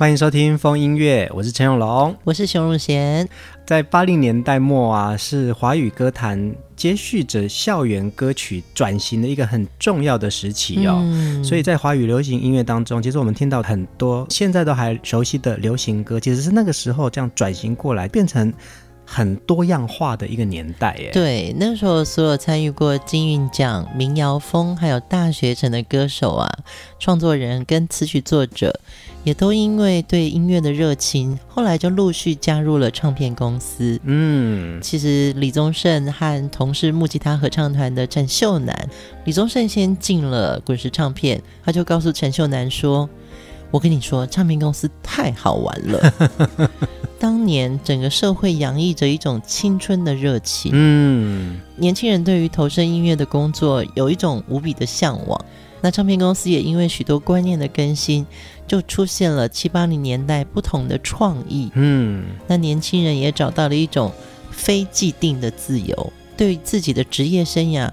[0.00, 3.28] 欢迎收听风音乐，我是陈永龙，我是熊汝贤。
[3.66, 11.00] 在八零年代末啊，是华语歌坛接续着校园歌曲转型的一个很重要的时期哦。
[11.02, 18.50] 嗯、所以在华语流行音乐当中，其实我们听到很多现在都还熟悉的流行歌，其实是那个时候这样转型过来变成。
[19.12, 21.10] 很多样化的一个年代耶。
[21.12, 26.48] 对，那时候所有参与过金韵奖、民谣风还有大学城的歌手啊，
[27.00, 28.72] 创作人跟词曲作者，
[29.22, 34.00] 也都因为对音乐的热情，后来就陆续加入了唱片公司。
[34.04, 38.88] 嗯，其实李宗盛和同是木吉他合唱团的陈秀楠，
[39.26, 43.08] 李宗盛先进了滚石唱片，他就告诉陈秀楠说
[43.70, 46.70] ：“我跟你说，唱片公司太好玩了。
[47.20, 55.38] ”当年整个社会洋溢着一种青春的热情，嗯，年轻人对于投身音乐的工作有一种无比的向往。
[55.82, 58.26] 那唱片公司也因为许多观念的更新，
[58.66, 64.10] 就出现了七八零年代不同的创意，嗯，那年轻人也找到了一种
[64.50, 67.90] 非既定的自由，对于自己的职业生涯。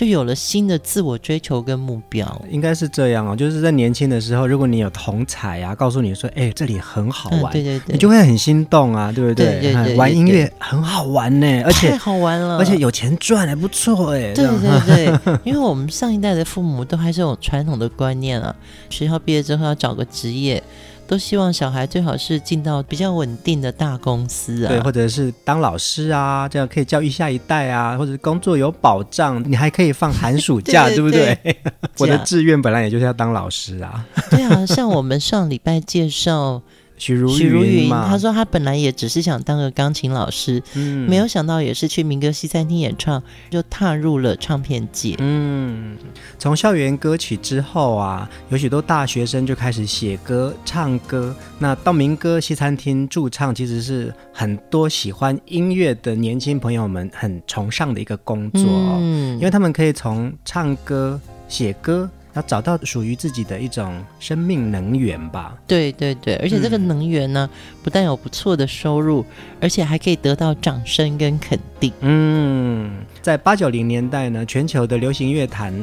[0.00, 3.36] 就有了新的自我追求跟目标，应该是这样哦。
[3.36, 7.52] 就是在年轻的时候，如果你有同彩啊，告诉你说：“哎，这里很好玩。
[7.52, 9.60] 嗯”对对对，你就会很心动啊，对不对？
[9.60, 14.32] 对对对，玩音乐很好玩呢，而且太好玩了，而且有钱赚还不错哎。
[14.32, 18.56] 对对对，因为我们上一代的父母都还是有传统的观念啊，
[18.88, 20.62] 学校毕业之后要找个职业。
[21.10, 31.34] 都希望小孩最好是进到比较稳定的大公司啊，对，或者是当老师啊，这样可以教育下一代啊，或者工作有保障，你还可以放寒暑假， 对，对不对？
[31.42, 31.56] 对
[31.98, 34.06] 我的志愿本来也就是要当老师啊。
[34.30, 36.62] 对啊，像我们上礼拜介绍。
[37.00, 45.16] 许茹许茹芸，他说他本来也只是想当个钢琴老师，嗯，没有想到也是去民歌西餐厅演唱，就踏入了唱片界。
[45.18, 45.96] 嗯，
[46.38, 51.34] 从校园歌曲之后啊，有许多大学生就开始写歌、唱歌。
[51.58, 58.62] 那到民歌西餐厅驻唱，其实是很多喜欢音乐的年轻朋友们很崇尚的一个工作，
[59.00, 61.18] 嗯，因为他们可以从唱歌、
[61.48, 62.10] 写歌。
[62.34, 65.56] 要找到属于自己的一种生命能源吧。
[65.66, 69.24] 对对对，而且这个能源呢，嗯、不但有不错的收入，
[69.60, 71.92] 而且还可以得到掌声跟肯定。
[72.00, 75.74] 嗯，在八九零年代呢，全球的流行乐坛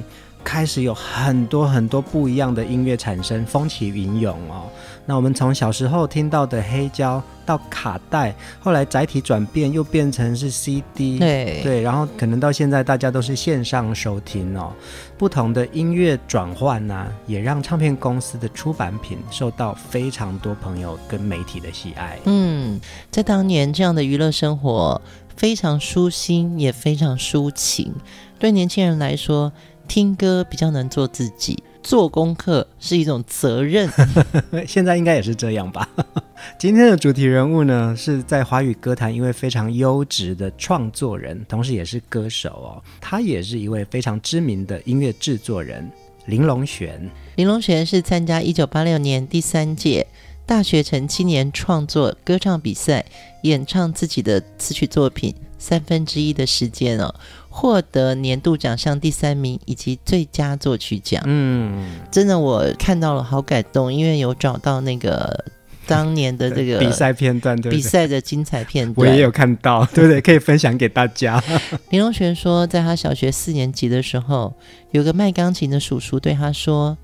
[0.48, 4.64] 开始有很多很多不一样的音乐产生，风起云涌哦。
[5.06, 14.72] 那我们从小时候听到的黑胶到卡带，后来载体转变又变成是 CD，对对，然后可能到现在大家都是线上收听哦。
[15.18, 22.18] 不同的音乐转换呢、啊，也让唱片公司的出版品受到非常多朋友跟媒体的喜爱。
[22.24, 22.80] 嗯，
[23.12, 25.02] 在当年这样的娱乐生活
[25.36, 27.94] 非常舒心，也非常抒情。
[28.40, 29.52] 对年轻人来说，
[29.88, 31.64] 听歌比较能做自己。
[31.84, 33.90] 做功课是一种责任，
[34.68, 35.88] 现在应该也是这样吧。
[36.60, 42.84] 今天的主题人物呢，是在华语歌坛一位非常优质的创作人，同时也是歌手哦。
[43.00, 45.90] 他也是一位非常知名的音乐制作人
[46.26, 47.10] 林隆璇。
[47.38, 50.06] 林隆璇是参加一九八六年第三届
[50.46, 53.06] 大学城青年创作歌唱比赛，
[53.44, 57.16] 演唱自己的词曲作品三分之一的时间哦。
[57.60, 65.44] 获得年度奖项第三名以及最佳作曲奖，嗯，真的我看到了好感动，因为有找到那个
[65.88, 70.22] 当年的这个 比赛片段，对，比赛的精彩片段，我也有看到，对不对？
[70.22, 71.44] 可以分享给大家。
[71.90, 74.54] 林隆璇说，在他小学四年级的时候，
[74.92, 76.96] 有个卖钢琴的叔叔对他说：“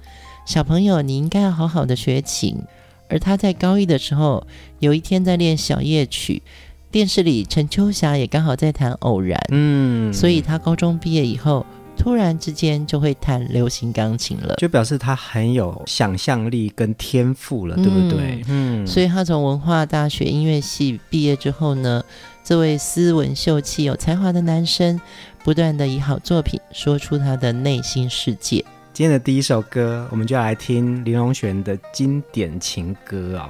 [0.46, 2.62] 小朋友，你应该要好好的学琴。”
[3.10, 4.46] 而他在高一的时候，
[4.78, 6.44] 有一天在练小夜曲。
[6.94, 11.66] 电视里陈秋霞也刚好在弹《偶然》，嗯，所以他高中毕业以后，
[11.98, 18.44] 突然之间就会弹流行钢琴了，就表示他很有想象力跟天赋了，对不对？
[18.48, 22.04] 嗯，所以他从文化大学音乐系毕业之后呢，
[22.44, 25.02] 这位斯文秀气、有才华的男生，
[25.44, 28.64] 不断的以好作品说出他的内心世界。
[28.94, 33.50] 今天的第一首歌，我们就要来听林隆璇的经典情歌啊、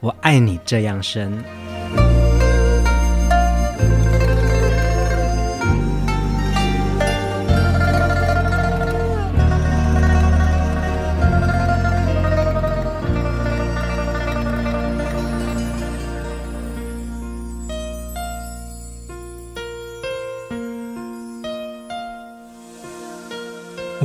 [0.00, 1.32] 我爱你这样深。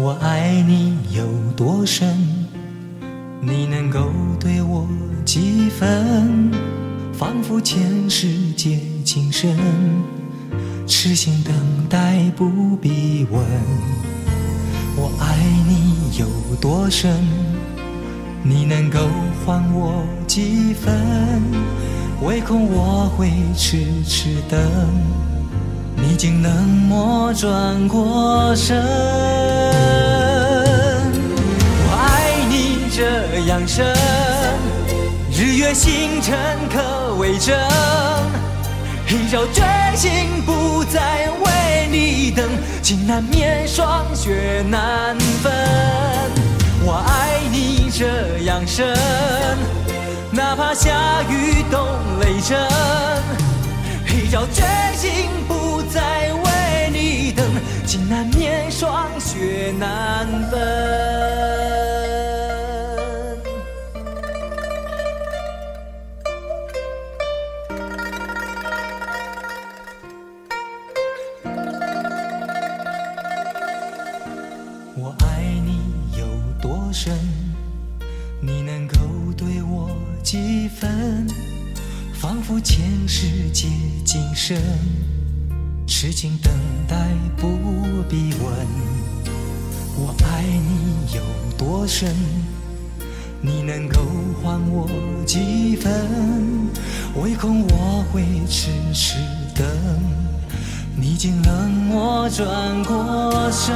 [0.08, 1.28] 我爱你有
[1.58, 2.08] 多深？
[3.42, 4.10] 你能够
[4.40, 4.88] 对我
[5.26, 6.50] 几分？
[7.12, 8.26] 仿佛前世
[8.56, 9.54] 结今生，
[10.88, 11.54] 痴心等
[11.90, 13.44] 待不必问。
[14.96, 15.36] 我爱
[15.68, 16.26] 你有
[16.62, 17.14] 多深？
[18.44, 19.10] 你能够
[19.46, 20.96] 还我几分？
[22.24, 24.58] 唯恐我会痴痴等。
[26.00, 28.78] 你竟冷漠转过身，
[31.84, 33.94] 我爱你这样深，
[35.32, 36.38] 日月星辰
[36.72, 37.58] 可为证，
[39.10, 39.64] 一朝决
[39.96, 42.48] 心不再为你等，
[42.82, 45.52] 情难免霜雪难分。
[46.86, 48.96] 我爱你这样深，
[50.32, 51.80] 哪怕下雨都
[52.22, 52.58] 雷阵，
[54.28, 54.62] 一朝决
[54.94, 55.82] 心不。
[55.90, 57.46] 再为你等，
[57.86, 60.60] 情难免霜雪难分。
[74.98, 75.80] 我爱你
[76.18, 76.28] 有
[76.62, 77.18] 多深？
[78.42, 78.98] 你能够
[79.38, 79.90] 对我
[80.22, 81.26] 几分？
[82.14, 83.68] 仿佛前世结
[84.08, 84.56] 今生。
[85.86, 86.50] 痴情等
[86.88, 86.96] 待
[87.36, 87.46] 不
[88.08, 88.54] 必问，
[89.98, 91.22] 我爱你有
[91.58, 92.16] 多深？
[93.42, 94.00] 你能够
[94.42, 94.88] 还我
[95.26, 95.92] 几分？
[97.16, 99.18] 唯恐我会痴痴
[99.54, 99.68] 等，
[100.96, 102.48] 你竟冷漠转
[102.86, 103.76] 过身。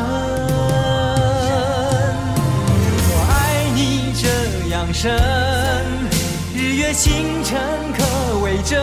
[3.10, 5.12] 我爱你这样深，
[6.56, 7.60] 日月星辰
[7.98, 8.82] 可为证。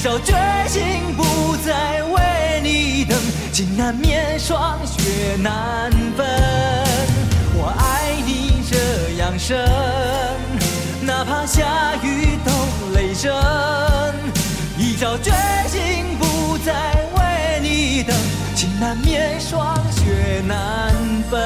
[0.00, 0.32] 一朝决
[0.66, 3.18] 心不再为你等，
[3.52, 6.26] 情难免霜雪难分。
[7.52, 8.78] 我爱你这
[9.22, 9.62] 样深，
[11.02, 12.50] 哪怕下雨冬
[12.94, 13.30] 雷阵。
[14.78, 15.32] 一朝决
[15.68, 16.72] 心不再
[17.18, 18.16] 为你等，
[18.56, 20.94] 情难免霜雪难
[21.30, 21.38] 分。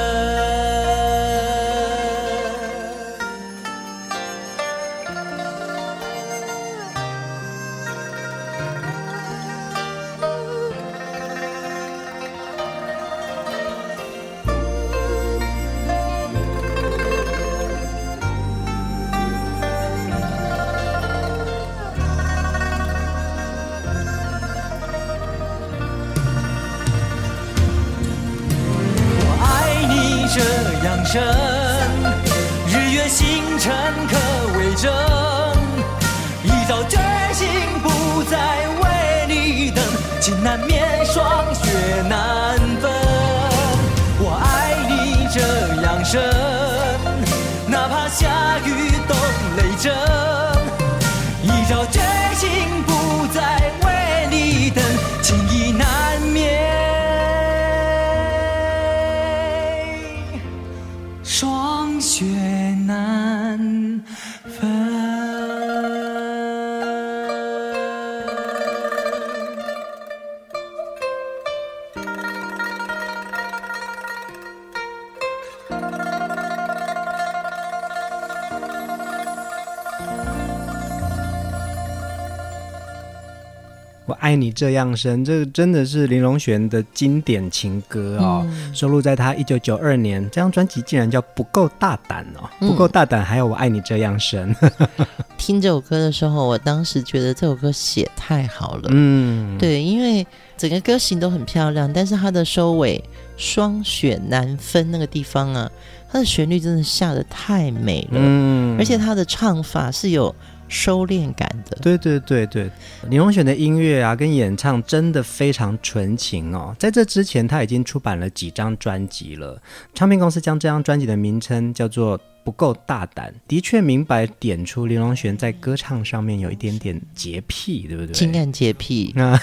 [84.34, 94.53] 爱你这样深，这个真的是林隆璇的经典情歌哦，嗯、收录在他一九九二年这张专辑，竟然叫《不够大胆》哦，嗯、不够大胆，还有我爱你这样深。
[95.38, 100.26] 听这首歌的时候，我当时觉得这首歌写太好了，嗯，对，因为
[100.56, 103.00] 整个歌型都很漂亮，但是它的收尾
[103.38, 105.70] “霜雪难分”那个地方啊，
[106.10, 110.34] 它的旋律真的下的太美了，嗯，而且它的唱法是有。
[110.68, 112.70] 收敛感的，对对对对，
[113.08, 116.74] 林隆璇的音乐啊，跟演唱真的非常纯情哦。
[116.78, 119.60] 在这之前，他已经出版了几张专辑了。
[119.94, 128.12] 唱片公司将这张专辑的名称叫做《不够大胆》，的确明白点出林隆璇在歌唱上面有一点点洁癖，对不对？
[128.12, 129.12] 情感洁癖。
[129.16, 129.38] 那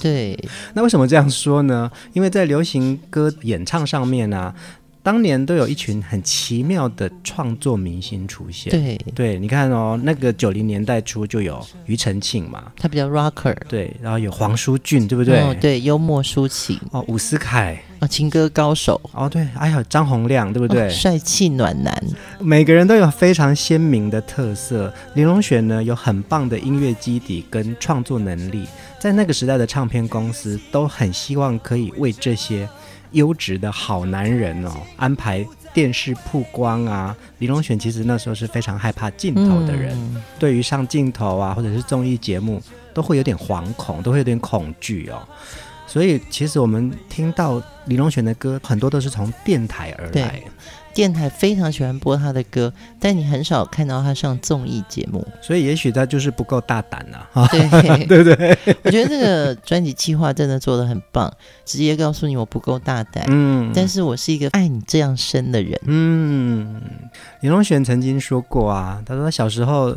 [0.00, 0.38] 对，
[0.74, 1.90] 那为什么这样说呢？
[2.12, 4.54] 因为在流行歌演唱上面呢、啊。
[5.04, 8.70] 当年都有一群很奇妙的创作明星出现。
[8.70, 13.54] 对对，你看哦，那个九零年代初就有庾澄庆嘛，他比较 rocker。
[13.68, 15.40] 对，然后有黄舒骏，对不对？
[15.42, 16.80] 哦，对，幽默抒情。
[16.90, 17.78] 哦，伍思凯。
[18.00, 18.98] 哦，情歌高手。
[19.12, 20.86] 哦，对，还有张洪亮，对不对？
[20.86, 22.02] 哦，帅气暖男。
[22.40, 24.90] 每个人都有非常鲜明的特色。
[25.12, 28.66] 林隆璇呢，有很棒的音乐基底跟创作能力，
[28.98, 32.66] 在那个时代的唱片公司都很希望可以为这些。
[33.14, 37.16] 优质的好男人哦，安排电视曝光啊。
[37.38, 42.60] 李龙选其实那时候是非常害怕镜头的人，嗯、对于上镜头啊，或者是综艺节目，
[42.92, 45.26] 都会有点惶恐，都会有点恐惧哦。
[45.86, 50.42] 所以其实我们听到李龙选的歌，很多都是从电台而来。
[50.94, 57.48] 电台非常喜欢播他的歌，但你很少看到他上综艺节目，所以也许他就是不够大胆啊。
[57.48, 58.58] 对 对不对？
[58.84, 61.30] 我觉得这个专辑计划真的做得很棒，
[61.64, 65.78] 直接告诉你我不够大胆，嗯，但是我是一个爱你这样深的人。
[65.86, 66.80] 嗯，
[67.40, 69.96] 林隆璇曾经说过啊，他说他小时候。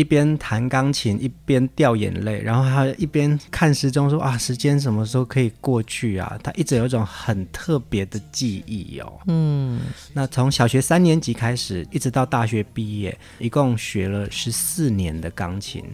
[0.00, 6.38] 一边弹钢琴一边掉眼泪，然后他一边看时钟说啊，时间什么时候可以过去啊？
[6.42, 9.12] 他一直有一种很特别的记忆哦。
[9.26, 9.78] 嗯，
[10.14, 15.84] 那从小学三年级开始，一直到大学毕业，一共学了十四年的钢琴。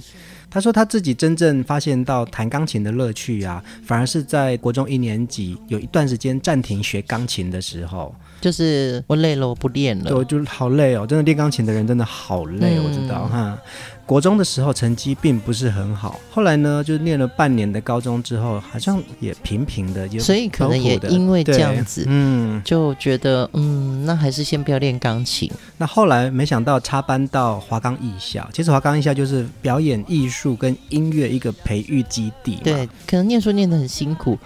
[0.49, 8.15] 他说他自己真正发现到弹钢琴的乐趣啊，反而是在国中一年级有一段时间暂停学钢琴的时候。
[8.41, 10.05] 就是我累了，我不练了。
[10.05, 13.59] 对，我就好累哦，真的练钢琴的人真的好累，嗯、我知道哈。
[14.07, 25.51] 国中的时候成绩并不是很好，后来呢，就念了半年的高中之后，好像也平平的，就所以可能也因为这样子，嗯，就觉得嗯，那还是先不要练钢琴。
[25.77, 34.39] 那后来没想到插班到华冈艺校，其实华冈艺校就是表演艺术跟音乐一个培育基地，对，可能念书念得很辛苦。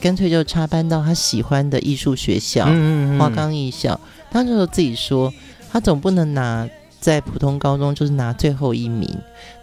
[0.00, 3.98] 干脆就插班到他喜欢的艺术学校，华、嗯嗯、冈艺校。
[4.30, 5.34] 他那时候自己说，
[5.72, 6.68] 他总不能拿
[7.00, 9.08] 在普通高中就是拿最后一名，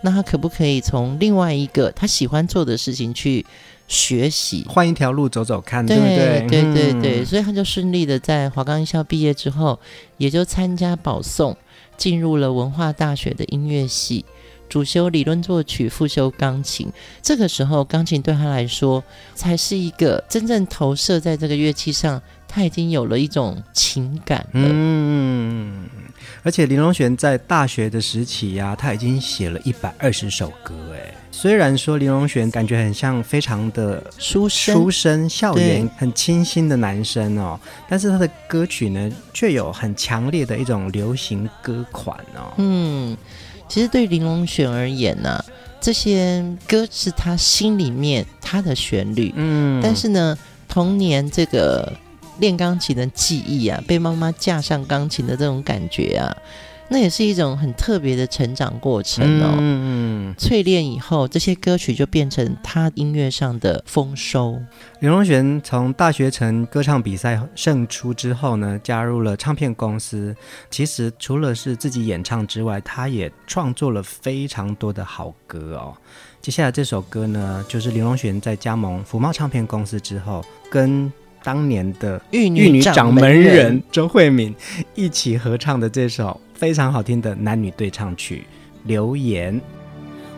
[0.02, 3.46] 那他可不可以从另外一个他喜欢做的事情去
[3.88, 6.48] 学习，换一条路走走看，对，对不对？
[6.48, 9.80] 对对对，嗯、所以他就顺利的在华冈艺校毕业之后，
[10.18, 11.56] 也就参加保送，
[11.98, 14.26] 进入了文化大学的音乐系。
[14.68, 16.92] 主修理论作曲，副修钢琴。
[17.22, 19.04] 这个时候，钢琴对他来说
[19.36, 24.48] 才是一个真正投射在这个乐器上，他已经有了一种情感了。
[24.54, 25.88] 嗯，
[26.46, 30.76] 而且林隆璇在大学的时期呀、啊，他已经写了一百二十首歌。
[30.94, 37.60] 哎，虽然说林隆璇感觉很像非常的书生、书生校园很清新的男生哦，
[37.90, 42.54] 但是他的歌曲呢，却有很强烈的一种流行歌款哦。
[42.58, 43.18] 嗯。
[43.68, 45.46] 其实对林隆璇而言呢、啊，
[45.82, 50.38] 这些歌是他心里面他的旋律，嗯，但是呢，
[50.68, 51.92] 童年这个
[52.40, 56.36] 练钢琴的记忆啊，被妈妈架上钢琴的这种感觉啊。
[56.88, 59.56] 那也是一种很特别的成长过程哦。
[59.58, 60.36] 嗯嗯。
[60.38, 64.62] 淬炼以后，这些歌曲就变成他音乐上的丰收。
[65.00, 70.36] 林隆璇从大学城歌唱比赛胜出之后呢，加入了唱片公司。
[70.70, 75.98] 其实除了是自己演唱之外，他也创作了非常多的好歌哦。
[76.40, 81.12] 接下来这首歌呢，就是林隆璇在加盟福茂唱片公司之后，跟
[81.46, 84.54] 当年的玉女掌门人周慧敏
[84.96, 86.42] 一起合唱的这首。
[86.56, 88.38] 非常好听的男女对唱曲
[88.88, 89.54] 《留言》。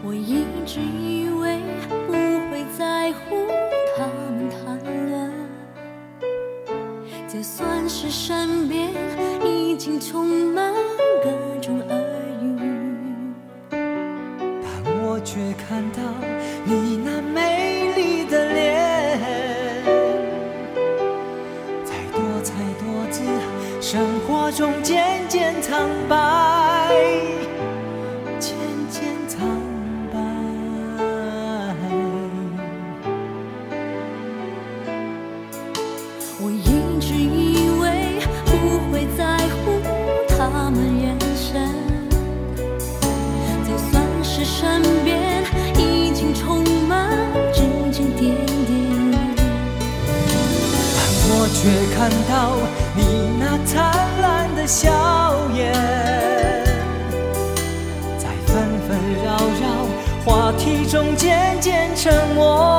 [0.03, 1.59] 我一直以为
[2.07, 2.13] 不
[2.49, 3.47] 会在乎
[3.95, 5.31] 他们谈论，
[7.27, 8.89] 就算是身边
[9.45, 10.73] 已经充满
[11.23, 11.29] 各
[11.61, 11.97] 种耳
[12.41, 12.59] 语，
[13.69, 13.79] 但
[15.03, 16.01] 我却看到
[24.51, 26.36] 中渐渐苍白。
[54.67, 54.91] 笑
[55.55, 55.73] 颜，
[58.19, 59.31] 在纷纷扰
[59.61, 59.65] 扰
[60.25, 62.76] 话题中渐渐沉默，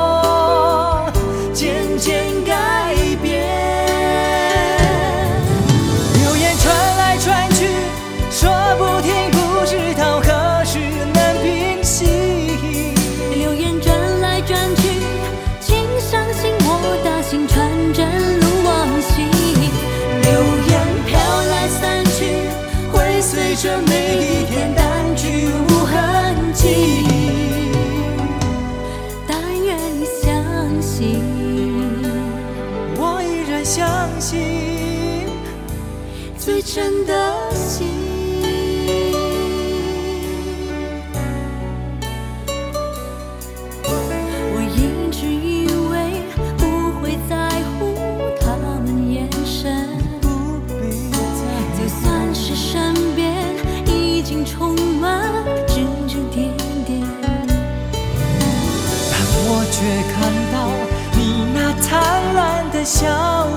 [59.79, 60.67] 却看到
[61.13, 63.07] 你那灿烂的笑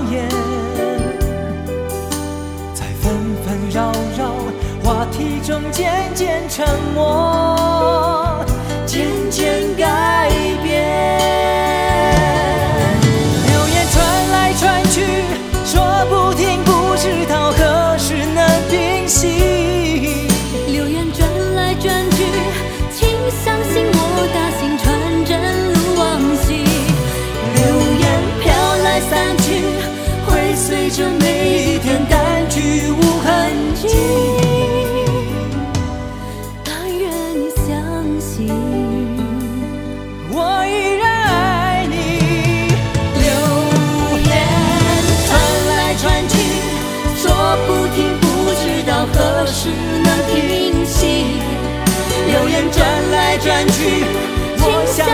[0.09, 0.29] 颜
[2.73, 4.33] 在纷纷扰扰
[4.81, 6.65] 话题中渐渐沉
[6.95, 8.12] 默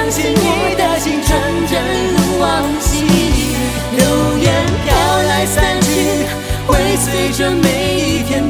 [0.10, 1.80] 相信你的心纯真
[2.16, 3.06] 如往昔。
[3.96, 4.04] 流
[4.40, 4.96] 言飘
[5.28, 6.26] 来散去，
[6.66, 8.49] 会随着每一天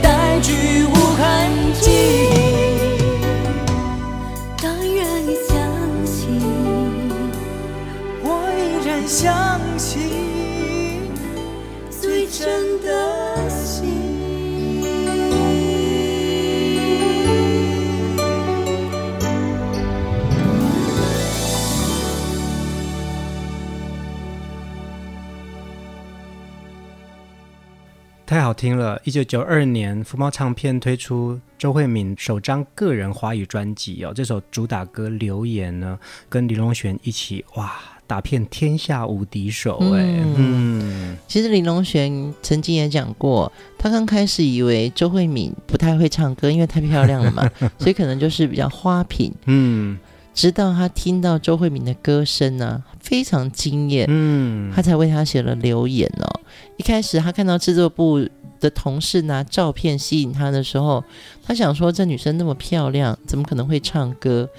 [28.29, 29.01] 太好听了！
[29.05, 35.97] 一九九二年，福茂唱片推出周慧敏首张个人华语专辑哦，这首主打歌《留言》呢，
[36.29, 37.73] 跟林隆璇一起哇，
[38.05, 40.03] 打遍天下无敌手哎。
[40.03, 49.33] 嗯，嗯其实林隆璇曾经也讲过，他刚开始以为周慧敏不太会唱歌，因为太漂亮了嘛， 所以可能就是比较花瓶。
[49.47, 49.97] 嗯。
[50.39, 56.39] 直到他听到周慧敏的歌声呢、啊，非常惊艳，嗯，他才为他写了留言哦。
[56.77, 58.25] 一开始他看到制作部
[58.57, 61.03] 的同事拿照片吸引他的时候，
[61.43, 64.49] 他想说这女生那么漂亮，怎么可能会唱歌？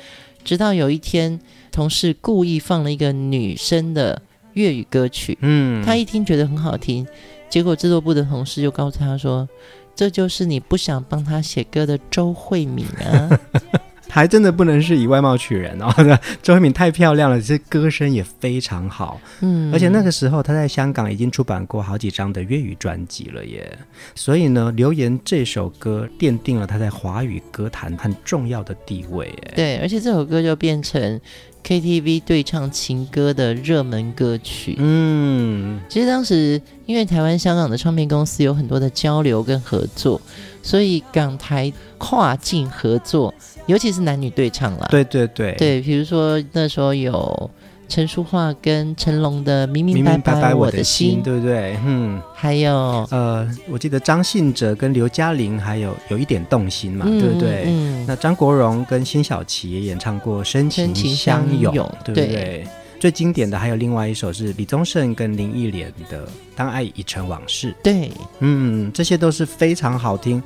[0.44, 1.40] 直到有一天，
[1.72, 4.20] 同事故意放了一个女生的
[4.52, 7.06] 粤语歌曲，嗯，他一听觉得很好听，
[7.48, 9.48] 结果制作部的同事就告诉他说
[9.96, 13.40] ：“这就是你不想帮他写歌的周慧敏啊。”
[14.10, 15.90] 还真的不能是以外貌取人哦，
[16.42, 23.78] 周慧敏太漂亮了，这歌声也非常好，嗯，而且那个时候她在香港已经出版过好几张的粤语专辑了耶，
[24.14, 31.20] 所以呢，《留言》这首歌奠定了她在华语歌坛很重要的地位，对，而且这首歌就变成
[31.62, 40.20] KTV 对唱情歌的热门歌曲，嗯，其实当时因为台湾、香港的唱片公司有很多的交流跟合作，
[40.62, 43.32] 所以港台跨境合作。
[43.66, 47.50] 尤其是男女对唱了，对对对对，比如说那时候有
[47.88, 51.76] 陈淑桦跟成龙的《明明白白我的心》，对不对？
[51.84, 52.72] 嗯，还有
[53.10, 57.64] 呃，我记得张信哲跟刘嘉玲还有有一点动心嘛，嗯、对不对？
[57.66, 61.72] 嗯，那张国荣跟辛晓琪也演唱过《深情相拥》，
[62.04, 62.26] 对不对？
[62.26, 62.66] 对
[63.00, 70.40] 最经典的还有另外一首是李宗盛跟林忆莲的《当爱已成往事》，对，嗯，这些都是非常好听。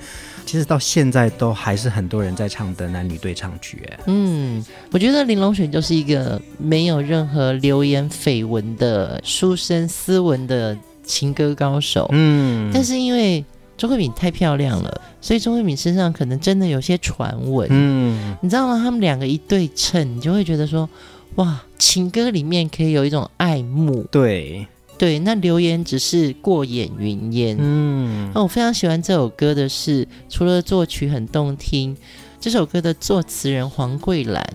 [0.47, 13.45] 其实到现在都还是很多人在唱的男女对唱曲，哎，嗯，我觉得林隆璇就是一个没有任何流言绯闻的书生斯文的情歌高手，嗯，但是因为
[13.77, 18.79] 周慧敏太漂亮了，所以周慧敏身上可能真的有些传闻，嗯，你知道吗？
[18.79, 20.89] 他们两个一对称，你就会觉得说，
[21.37, 24.67] 哇，情歌里面可以有一种爱慕，对。
[24.97, 27.57] 对，那留言只是过眼云烟。
[27.59, 31.97] 嗯，那我非常喜欢这首歌的是，除了作曲很动听，
[32.41, 34.47] 这首歌的作词人黄桂兰，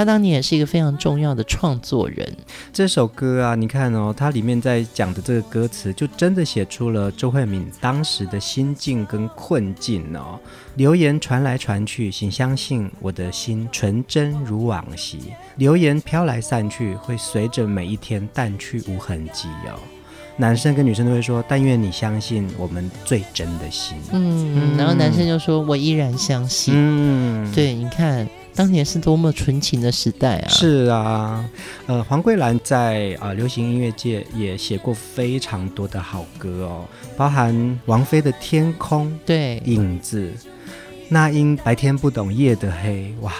[0.00, 2.26] 他当年也是一个非常重要的创作人。
[2.72, 10.40] 这首歌啊，你看哦，它里面在讲的这个歌词，就真的写出了周慧敏当时的心境跟困境哦。
[10.76, 15.18] 流言传来传去，请相信我的心纯真如往昔。
[15.56, 19.76] 流言飘来散去，会随着每一天淡去无痕迹哦。
[20.38, 23.98] 男生跟女生都会说，但愿你相信我们最真的心。
[24.12, 26.72] 嗯，然后男生就说，我依然相信。
[26.74, 28.26] 嗯，对，你看。
[28.54, 30.48] 当年是多么纯情的时代啊！
[30.48, 31.48] 是啊，
[31.86, 36.84] 呃，黄桂兰在啊、呃、流行音乐界也写过非常多的好歌哦，
[37.16, 40.30] 包含王菲的《天空》、对，影子，
[41.08, 43.32] 那英白天不懂夜的黑，哇，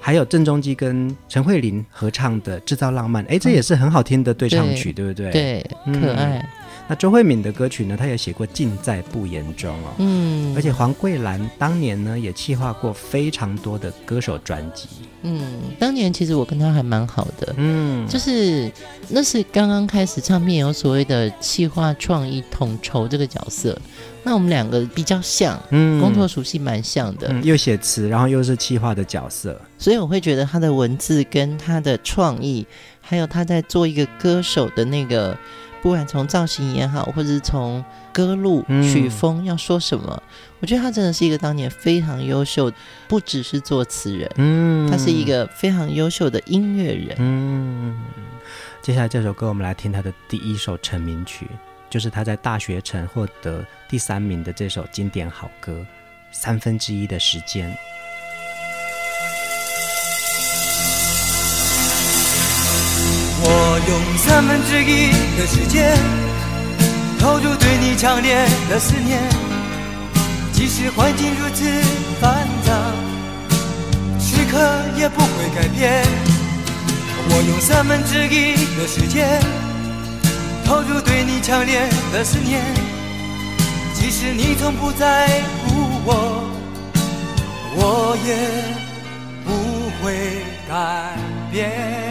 [0.00, 5.30] 还有郑中基跟陈慧琳合唱的《制造浪漫》，哎，这也是很好听的对唱曲，嗯、对不对？
[5.30, 5.66] 对，
[6.00, 6.38] 可爱。
[6.38, 6.57] 嗯
[6.90, 7.94] 那周慧敏的歌曲呢？
[7.98, 9.92] 她也写过《尽在不言中》哦。
[9.98, 14.88] 嗯，而且黄桂兰当年呢也企划过非常多的歌手专辑。
[15.20, 17.54] 嗯，当年其实我跟她还蛮好的。
[17.58, 18.72] 嗯，就是
[19.10, 23.78] 那是刚刚开始唱片有所谓的企划创意统筹这个角色。
[24.22, 27.28] 那我们两个比较像，嗯，工作属性蛮像的。
[27.30, 32.66] 嗯，又写词，然后又是企划的角色，所以我会觉得他的文字跟他的创意，
[33.00, 35.36] 还有他在做一个歌手的那个。
[35.80, 42.70] 不管从造型也好，或者是从歌路曲风要说什么，嗯，我觉得他真的是一个当年非常优秀，
[43.06, 47.16] 不只是作词人，嗯，他是一个非常优秀的音乐人。
[47.18, 47.96] 嗯，
[48.82, 51.48] 接下来这首歌，我们来听他的第一首成名曲，
[51.88, 55.72] 就是他在大学城获得第三名的这首经典好歌
[56.32, 57.70] 《三分之一的时间》。
[63.78, 65.96] 我用三分之一的时间
[67.16, 69.20] 投入对你强烈的思念，
[70.52, 71.64] 即使环境如此
[72.20, 72.74] 繁杂，
[74.18, 74.58] 时刻
[74.98, 76.02] 也不会改变。
[77.30, 79.40] 我用三分之一的时间
[80.64, 82.60] 投入对你强烈的思念，
[83.94, 85.28] 即使你从不在
[85.64, 86.42] 乎我，
[87.76, 88.34] 我也
[89.44, 91.16] 不会改
[91.52, 92.07] 变。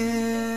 [0.00, 0.49] 思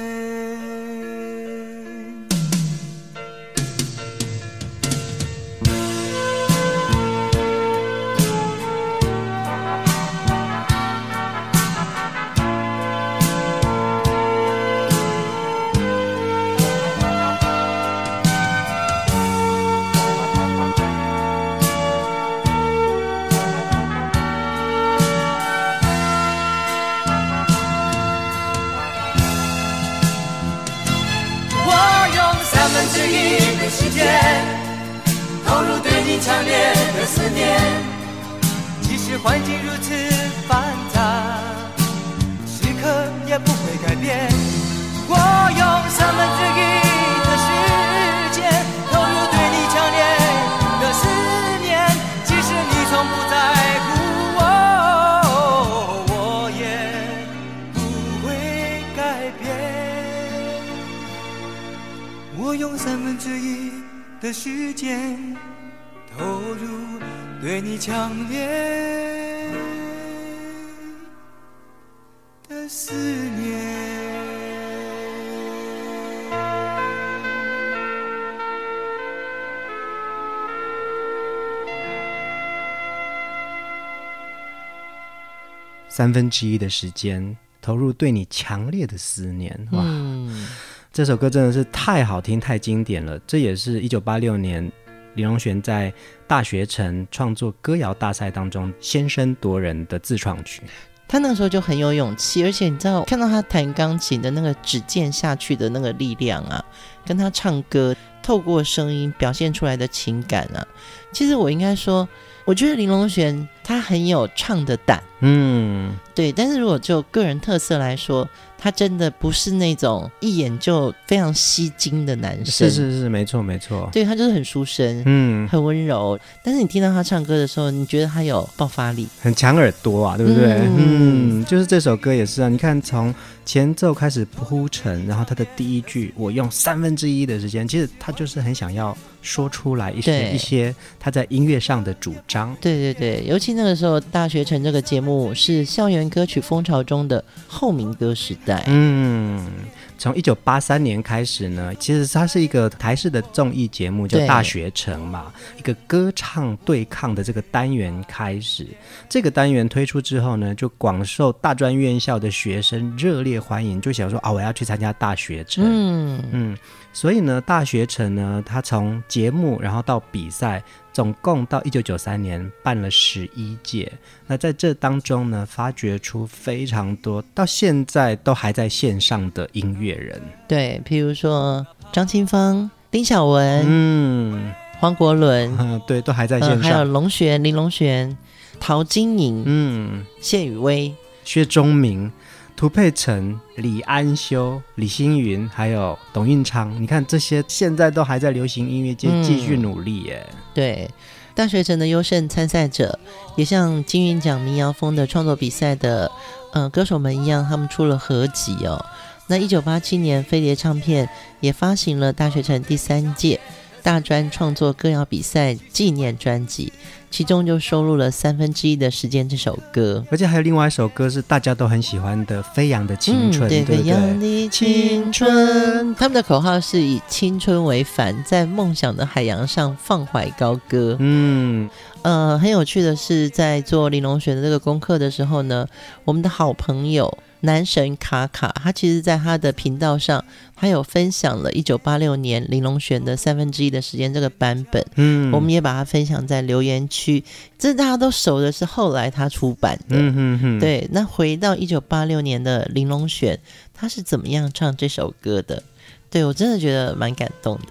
[85.96, 89.84] 三分之一的时间投入对你强烈的思念，哇！
[89.86, 90.48] 嗯
[90.92, 93.20] 这首歌真的是太好听、太经典了。
[93.28, 94.72] 这也是一九八六年
[95.14, 95.94] 李荣璇在
[96.26, 100.64] 大学城创作歌谣大赛当中先声夺人的自创曲。
[101.08, 106.66] 他那个时候就很有勇气，而且你知道，看到他弹钢琴的那个指尖下去的那个力量啊，
[107.06, 110.68] 跟他唱歌透过声音表现出来的情感啊，
[111.12, 112.10] 其实我应该说，
[112.46, 115.02] 我觉得林隆璇他很有唱的胆。
[115.22, 116.32] 嗯，对。
[116.32, 118.28] 但是如果就个人特色来说，
[118.58, 126.20] 他真的不是那种一眼就非常吸睛的男生，是是是，没错没错，对，他就是很书生，嗯，很温柔。
[126.44, 130.46] 但是你听到他唱歌的时候，你觉得他有爆发力，很抢耳朵啊，对不对？
[130.60, 132.50] 嗯，嗯，就是这首歌也是啊。
[132.50, 133.14] 你看，从
[133.46, 142.56] 前奏开始铺陈，然后他的第一句，我用三分之一的时间，其实他就是很想要说出来一些一些他在音乐上的主张。
[142.62, 148.64] 对对对，尤其那个时候，《大学城》这个节目是校园歌曲风潮中的后民歌时代。
[148.68, 149.50] 嗯，
[149.98, 158.68] 从一九八三年开始呢，其实它是一个台式的综艺节目，叫《大学城》嘛，一个歌唱对抗的这个单元开始。
[159.08, 165.64] 这个单元推出之后呢，就广受大专院校的学生热烈欢迎，就想说啊，我要去参加大学城。
[165.66, 166.58] 嗯嗯。
[166.94, 173.92] 所以呢，大学城呢，他从节目然后到比赛，总共到一九九三年办了十一届。
[174.28, 180.22] 那在这当中呢，发掘出非常多到现在都还在线上的音乐人。
[180.48, 186.62] 对，譬如说张清芳、丁晓文、嗯、黄国伦，嗯， 对，都还在线上。
[186.62, 188.16] 还有龙璇、林龙璇、
[188.60, 192.12] 陶晶莹、嗯、谢雨薇、薛钟明。
[192.56, 200.26] 涂佩岑、李安修、李星云，还有董运昌，你看这些现在都还在流行音乐界继续努力耶。
[200.32, 200.90] 嗯、对，
[201.36, 202.98] 大学城的优胜参赛者，
[203.36, 206.10] 也像金韵奖民谣风的创作比赛的，
[206.54, 208.86] 呃，歌手们一样，他们出了合集哦。
[209.28, 213.40] 那一九八七年，飞碟唱片也发行了大学城第三届
[213.84, 216.74] 大专创作歌谣比赛纪念专辑。
[217.12, 225.94] 其中就收录了三分之一的时间这首歌，而且还有另外一首歌是大家都很喜欢的《飞扬的青春》，嗯，对，对，对，飞扬的青春。
[225.94, 230.98] 他们的口号是以青春为帆，在梦想的海洋上放怀高歌。
[231.00, 231.70] 嗯，
[232.02, 235.68] 呃，很有趣的是，在做林隆璇的这个功课的时候呢，
[236.06, 237.16] 我们的好朋友。
[237.46, 240.24] 男神卡卡，他其实在他的频道上，
[240.56, 247.22] 他有分享了一九八六年林隆璇的三分之一的时间这个版本，嗯，我们也把它分享在留言区。
[247.60, 250.60] 这大家都熟的是后来他出版的，嗯哼哼。
[250.60, 253.38] 对，那回到一九八六年的林隆璇，
[253.74, 255.62] 他是怎么样唱这首歌的？
[256.10, 257.68] 对，我真的觉得蛮感动的，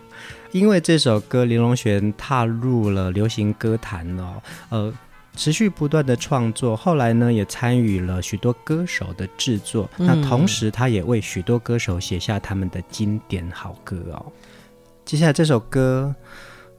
[0.53, 4.93] 因为这首歌林隆璇踏入了流行歌坛哦，呃。
[5.35, 9.89] 持续不断的创作，后来呢也参与了许多歌手的制作。
[9.97, 14.27] 嗯、那同时，他也为许多歌手写下他们的经典好歌哦。
[15.05, 16.15] 接下来这首歌，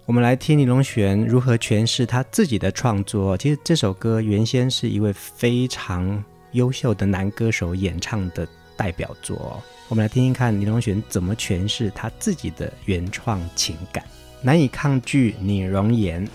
[0.05, 3.35] 我们来听李龙璇如何诠释他自己的创作。
[3.37, 9.63] 其实这首歌原先是一位非常优秀的男歌手演唱的代表作哦。
[9.89, 14.03] 我们来听听看李龙璇怎么诠释他自己的原创情感。
[14.41, 16.27] 难以抗拒你容颜。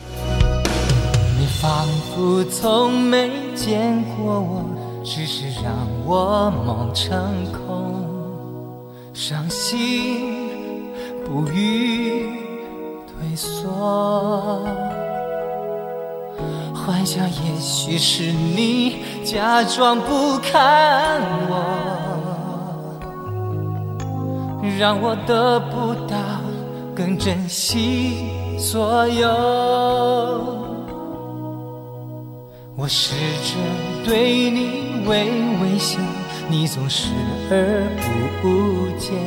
[1.41, 4.65] 你仿佛从没见过我，
[5.05, 5.73] 只是让
[6.05, 7.17] 我梦成
[7.53, 7.95] 空，
[9.15, 10.49] 伤心
[11.25, 12.29] 不予
[13.07, 14.67] 退缩，
[16.75, 22.99] 幻想也许是你假装不看我，
[24.77, 26.17] 让我得不到
[26.97, 30.68] 更珍惜所有。
[32.81, 33.13] 我试
[33.43, 33.57] 着
[34.05, 35.25] 对你微
[35.61, 35.99] 微笑，
[36.49, 37.09] 你总视
[37.51, 37.91] 而
[38.41, 39.19] 不见。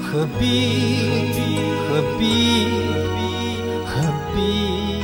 [0.00, 0.48] 何必？
[1.86, 2.24] 何必？
[3.84, 4.00] 何
[4.34, 5.02] 必？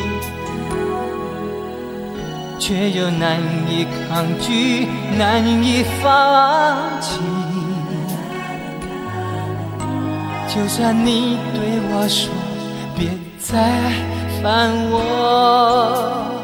[2.59, 4.87] 却又难以抗拒，
[5.19, 7.21] 难以放弃。
[10.49, 12.33] 就算你对我说，
[12.97, 13.93] 别再
[14.43, 16.39] 烦我。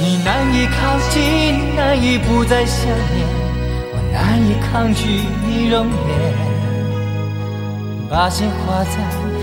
[0.00, 3.26] 你难以靠近，难以不再想念，
[3.92, 6.34] 我难以抗拒你容颜，
[8.08, 8.96] 把心画在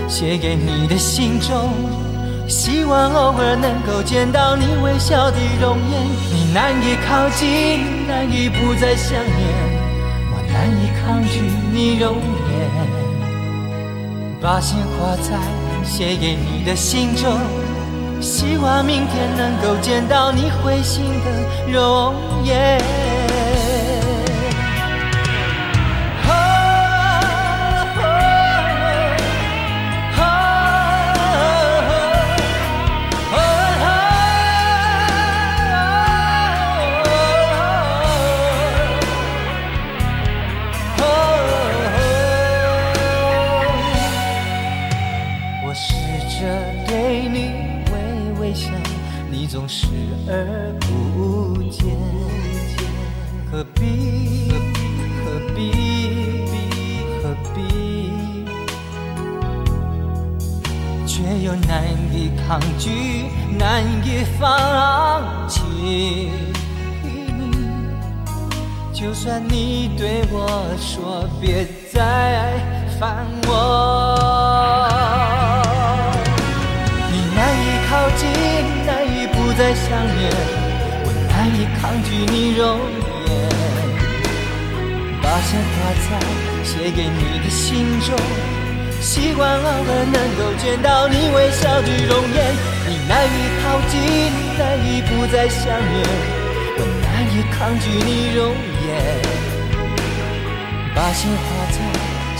[0.08, 1.74] 写给你的信中，
[2.48, 6.02] 希望偶尔能够见到你微笑的容颜。
[6.32, 9.28] 你难以靠近，难以不再想念，
[10.32, 12.70] 我难以抗拒你容颜，
[14.40, 15.38] 把心画在
[15.84, 17.38] 写给你的信中。
[18.20, 23.05] 希望明天能够见到你会心的容颜。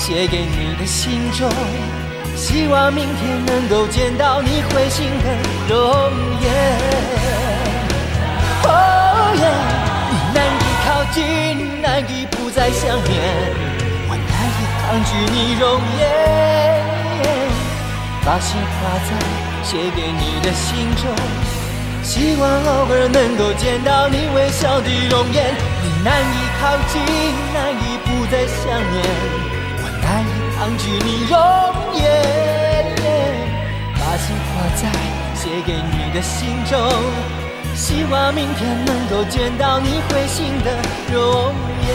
[0.07, 1.51] 写给你的信中，
[2.37, 5.35] 希望明天能够见到你会心的
[5.69, 5.77] 容
[6.41, 6.47] 颜。
[8.63, 9.51] 哦耶，
[10.09, 13.19] 你难以靠近，难以不再想念，
[14.07, 16.07] 我难以抗拒你容颜，
[18.25, 19.11] 把心画在
[19.65, 21.11] 写给你的信中。
[22.05, 27.03] 希望偶尔能够见到你微笑的容颜，你难以靠近，
[27.53, 29.03] 难以不再想念，
[30.67, 31.39] 抗拒你容
[31.95, 32.03] 颜。
[33.95, 34.91] 把心画在
[35.37, 36.77] 写给你的信中，
[37.77, 40.77] 希望明天能够见到你会心的
[41.15, 41.55] 容
[41.87, 41.95] 颜。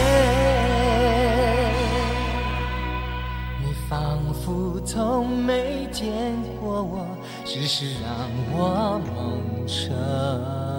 [3.62, 6.10] 你仿佛从没见
[6.58, 7.06] 过我，
[7.44, 8.10] 只是让
[8.52, 10.71] 我梦成。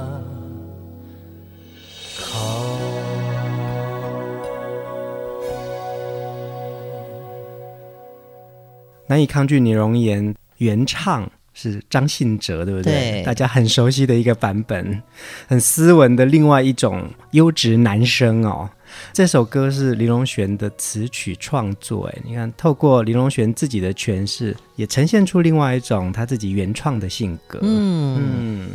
[9.08, 12.94] 难以抗拒你容颜，原唱是张信哲，对不对？
[12.94, 15.02] 对，大家很熟悉的一个版本，
[15.48, 18.70] 很斯文的另外一种优质男生哦。
[19.12, 27.60] 这首歌是林隆璇的词曲创作，哎，你看，透过林隆璇自己的诠释，也呈现出另外一种他自己原创的性格。
[27.64, 28.70] 嗯嗯，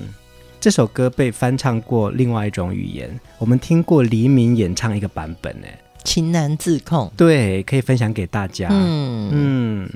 [0.60, 8.68] 这首歌被翻唱过另外一种语言，我们听过黎明演唱一个版本，哎，情难自控，对，可以分享给大家。
[8.70, 9.28] 嗯。
[9.32, 9.90] 嗯，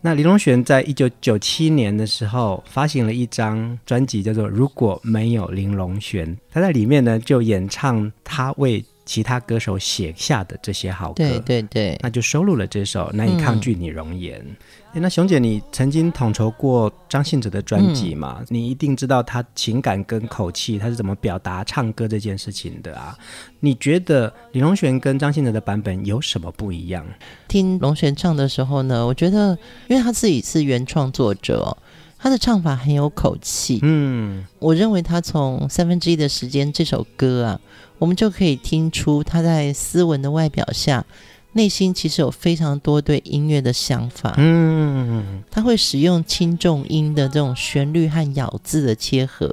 [0.00, 14.40] 那林隆璇在一九九七年的时候发行了一张专辑，叫做《如果没有林隆璇》，他在里面呢就演唱他为其他歌手写下的这些好歌，对对对，那就收录了这首《难以抗拒你容颜》。
[14.44, 14.56] 嗯。
[14.96, 18.38] 那熊姐，你曾经统筹过张信哲的专辑嘛？
[18.40, 18.46] 嗯。
[18.48, 23.18] 你一定知道他情感跟口气，他是怎么表达唱歌这件事情的啊？
[23.60, 27.04] 你觉得李荣璇跟张信哲的版本有什么不一样？
[27.48, 31.76] 听龙璇唱的时候呢，我觉得，因为他自己是原创作者，
[32.16, 33.80] 他的唱法很有口气。
[33.82, 37.60] 嗯，我认为他从三分之一的时间这首歌啊。
[38.04, 41.06] 我们就可以听出他在斯文的外表下，
[41.52, 44.34] 内心其实有非常多对音乐的想法。
[44.36, 49.50] 嗯，他会使用轻重音的这种旋律和咬字的切合，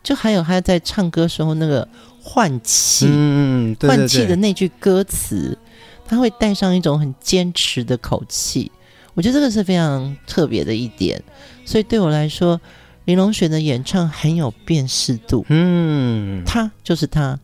[0.00, 1.88] 就还有他在唱歌时候那个
[2.22, 5.58] 换气，嗯，换气的那句歌词，
[6.06, 8.70] 他会带上一种很坚持的口气。
[9.14, 11.20] 我觉得这个是非常特别的一点，
[11.64, 12.60] 所以对我来说，
[13.06, 15.44] 林隆璇的演唱很有辨识度。
[15.48, 17.36] 嗯，他就是他。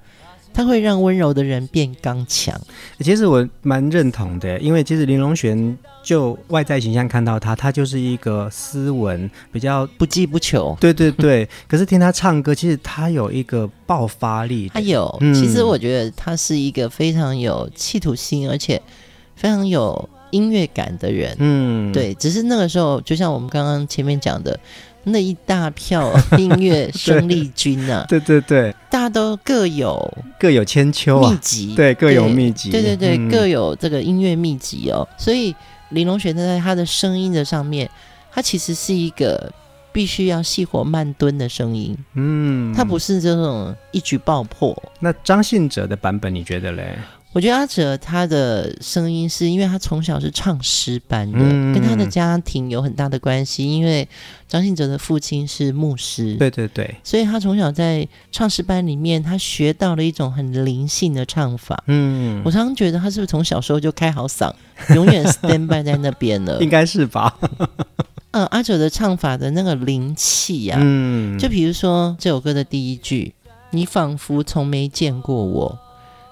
[0.58, 2.60] 他会让温柔的人变刚强。
[2.98, 10.76] 其实我蛮认同的，因为其实林隆璇就外在形象看到他，他就是一个斯文、比较不羁不求。
[10.80, 11.48] 对对对。
[11.68, 14.68] 可是听他唱歌，其实他有一个爆发力。
[14.74, 18.82] 他有，嗯，其实我觉得他是一个非常有企图心，而且
[19.36, 21.36] 非常有音乐感的人。
[21.38, 22.12] 嗯，对。
[22.14, 24.58] 只是那个时候，就像我们刚刚前面讲的。
[25.04, 28.06] 那一大票音乐 生力军呢、啊？
[28.10, 35.06] 对对对，大家都各有各有千秋啊，秘籍对，各有秘籍，对对对，嗯、各有这个音乐秘籍哦。
[35.16, 35.54] 所以
[35.90, 37.90] 林隆璇在他的声音的上面，
[38.30, 39.50] 他其实是一个
[39.90, 44.76] 必须要细火慢蹲的声音，嗯，他不是这种一举爆破。
[45.00, 46.98] 那张信哲的版本你觉得嘞？
[47.34, 53.70] 我觉得阿哲他的声音是因为他从小是唱诗班的，嗯，跟他的家庭有很大的关系。
[53.70, 54.08] 因为
[54.48, 61.84] 张信哲的父亲是牧师，对对对，所以他从小在唱诗班里面，他学到了一种很灵性的唱法。
[61.86, 64.52] 嗯，我常常觉得他是不是从小时候就开好嗓，
[64.94, 66.58] 永远 stand by 在那边了？
[66.64, 67.38] 应该是吧。
[68.32, 73.34] 嗯，阿哲的唱法的那个灵气呀，嗯，就比如说这首歌的第一句
[73.70, 75.78] ：“你仿佛从没见过我。”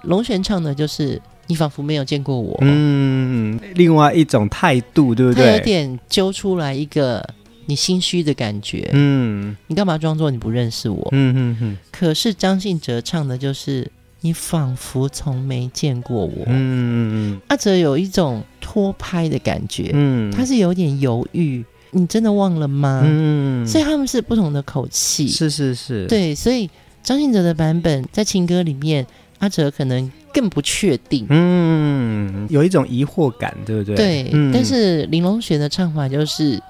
[0.07, 5.45] 隆璇唱的就是你仿佛没有见过我，嗯，另外一种态度，对不对？
[5.45, 7.25] 他有点揪出来一个
[7.67, 11.09] 你心虚的感觉，嗯，你干嘛装作你不认识我？
[11.13, 11.77] 嗯嗯嗯。
[11.91, 13.91] 可是张信哲唱的就是
[14.21, 17.41] 你仿佛从没见过我，嗯嗯嗯。
[17.49, 23.03] 阿哲有一种拖拍的感觉，嗯，他是有点犹豫，你真的忘了吗？
[23.05, 26.69] 嗯，所以他们是不同的口气，是是是，对，所以
[27.03, 29.07] 张信哲的版本在情歌里面，
[29.39, 33.97] 阿哲可能更不确定，嗯，有一种疑惑感，对不对？
[33.97, 36.61] 对，嗯、但是林隆璇的唱法就是。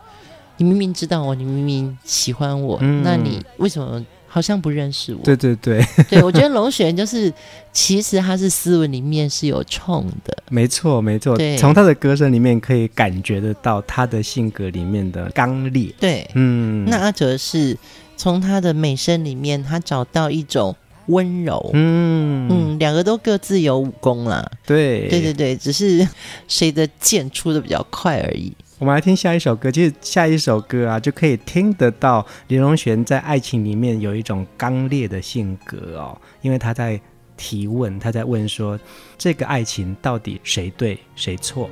[0.59, 5.21] 你明明知道我，你明明喜欢我，嗯、那你为什么好像不认识我？
[5.23, 7.31] 对对对，对我觉得龙璇就是，
[7.75, 15.95] 其实他是斯文里面是有冲的， 没错没错，对，从他的歌声里面可以感觉得到他的性格里面的刚烈。
[16.01, 17.77] 对，嗯，那阿哲是
[18.17, 20.75] 从他的美声里面，他找到一种
[21.07, 26.07] 温柔，嗯嗯，两个都各自有武功啦，对，对对对，只是
[26.49, 28.53] 谁的剑出的比较快而已。
[28.79, 37.01] 我们来听下一首歌，其实下一首歌啊，就可以听得到林隆璇在爱情里面有一种刚烈的性格哦，因为他在
[37.39, 38.79] 提问，他在问说，
[39.17, 41.71] 这个爱情到底谁对谁错？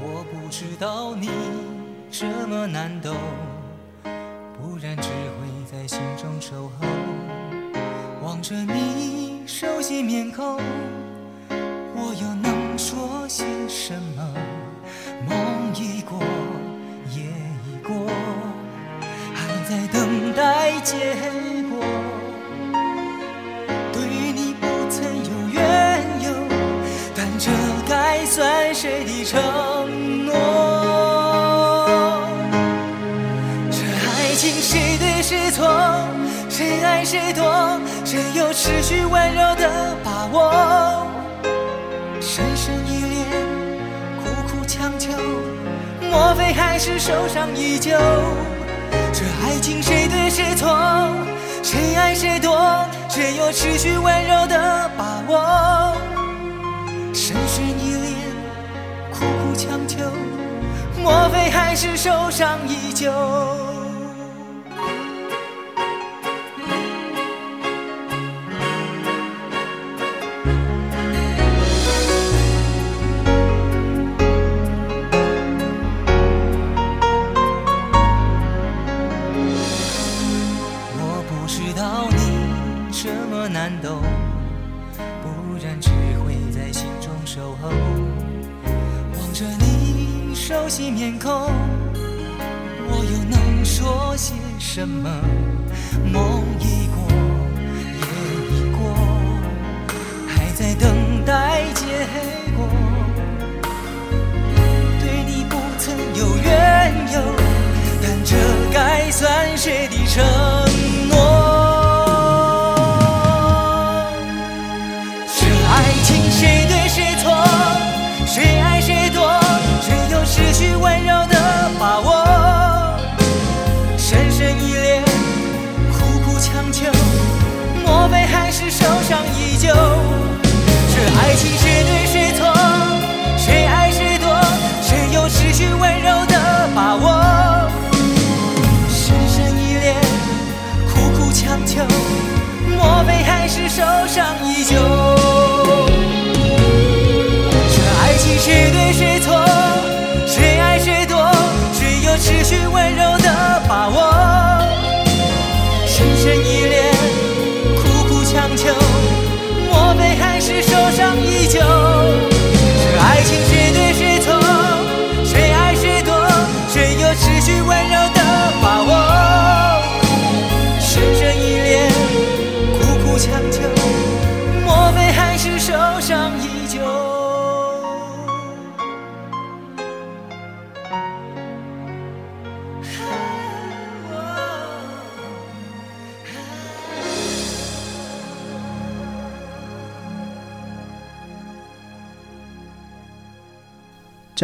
[0.00, 1.28] 我不知道你
[2.08, 3.16] 这么难懂，
[4.56, 6.88] 不然只会在心中守候，
[8.24, 10.58] 望着你熟悉面孔，
[11.48, 14.34] 我又能说些什么？
[15.28, 15.38] 梦
[15.76, 16.18] 已过，
[17.14, 17.22] 夜
[17.68, 17.94] 已过，
[19.32, 21.14] 还在等待结
[21.70, 21.78] 果。
[23.92, 24.02] 对
[24.32, 26.34] 你不曾有缘由，
[27.14, 27.48] 但这
[27.88, 30.79] 该算谁的承诺？
[37.00, 37.80] 爱谁多？
[38.04, 41.06] 谁有持续温柔的把握？
[42.20, 43.26] 深深依恋，
[44.18, 45.10] 苦苦强求，
[46.10, 47.92] 莫非还是受伤依旧？
[49.14, 50.68] 这爱情谁对谁错？
[51.62, 52.84] 谁爱谁多？
[53.08, 55.96] 谁有持续温柔的把握？
[57.14, 58.14] 深深依恋，
[59.10, 60.04] 苦苦强求，
[61.02, 63.10] 莫非还是受伤依旧？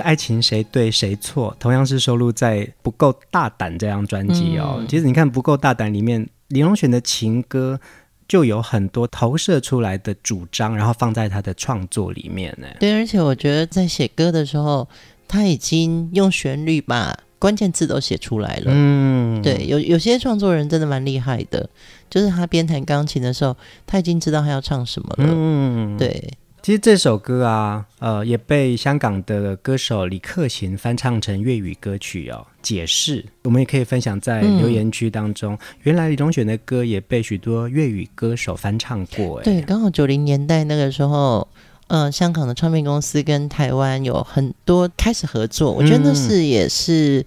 [0.06, 1.56] 爱情谁对谁错？
[1.58, 4.76] 同样是收录在《不够大胆》这张专辑哦。
[4.78, 7.80] 嗯、其实你看《不够大胆》里面，李荣选的情歌
[8.28, 12.68] 就有很多投射出来的主张，然后放在他的创作里面呢。
[12.78, 14.88] 对，而且我觉得在写歌的时候，
[15.26, 18.66] 他已经用旋律把关键字都写出来了。
[18.66, 21.68] 嗯，对，有有些创作人真的蛮厉害的，
[22.08, 25.24] 就是他边弹钢琴的时候，他已经知道他要唱什么了。
[25.28, 26.32] 嗯，对。
[26.66, 32.44] 其实这首歌啊，呃，也被香港的歌手李克勤翻唱成粤语歌曲哦。
[32.60, 35.54] 解释，我们也可以分享在留言区当中。
[35.54, 39.40] 嗯、原来李宗选的歌也被许多粤语歌手翻唱过。
[39.42, 41.46] 对，刚好九零年代那个时候，
[41.86, 45.70] 呃，香港的唱片公司跟台湾有很多开始合作。
[45.70, 47.24] 我觉得那是也是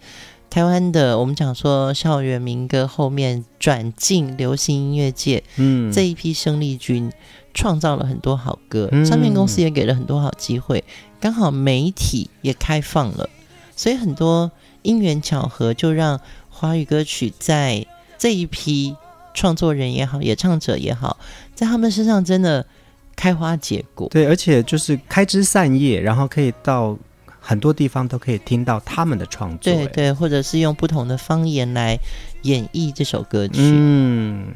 [0.50, 7.10] 台湾的，我们讲说校园民歌后面转进流行音乐界，嗯，这一批生力军
[7.54, 10.84] 创造了很多好歌，嗯、唱片公司也给了很多好机会，
[11.20, 13.30] 刚好媒体也开放了，
[13.76, 14.52] 所以很多。
[14.82, 17.86] 因缘巧合，就让华语歌曲在
[18.18, 18.96] 这一批
[19.34, 21.18] 创作人也好，演唱者也好，
[21.54, 22.66] 在他们身上真的
[23.14, 24.08] 开花结果。
[24.08, 26.98] 对，而且就是开枝散叶，然后可以到
[27.42, 29.74] 很多地方都可以听到他们的创作。
[29.74, 32.00] 对对，或者是用不同的方言来
[32.44, 33.60] 演绎这首歌曲。
[33.60, 34.48] 嗯，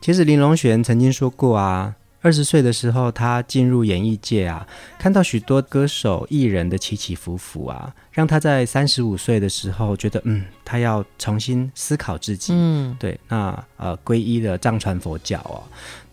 [0.00, 1.96] 其实林隆璇曾经说过啊。
[2.26, 4.66] 二十岁的时候，他进入演艺界啊，
[4.98, 12.52] 看到许多歌手艺人的起起伏伏啊，让他在三十五岁的时候觉得，嗯，他要重新思考自己。
[12.52, 15.62] 嗯，对，那呃，皈依了藏传佛教哦。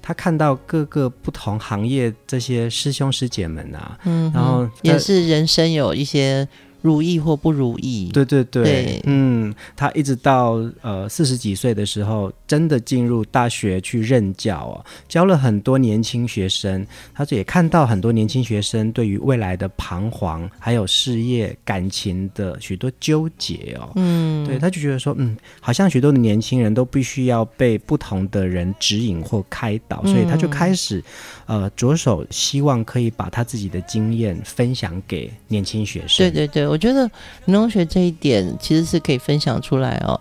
[0.03, 6.47] 他看到各个不同行业这些师兄师姐们啊，嗯，然后也是人生有一些。
[6.83, 9.01] 如意或不如意，对对对，对。
[9.05, 31.01] 嗯，他一直到呃四十几岁的时候，真的进入大学去任教哦，教了很多年轻学生，他也看到很多年轻学生对于未来的彷徨，还有事业、感情的许多纠结哦，嗯，对，他就觉得说，嗯，好像许多的年轻人都必须要被不同的人指引或开导，所以他就开始
[31.45, 36.67] 呃着手希望可以把他自己的经验分享给年轻学生，对对对。
[36.67, 37.09] 我觉得
[37.45, 40.19] 农学这一点其实是可以分享出来哦。